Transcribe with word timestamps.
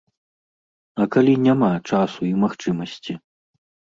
А 1.03 1.05
калі 1.15 1.33
няма 1.47 1.69
часу 1.89 2.21
і 2.29 2.31
магчымасці? 2.45 3.13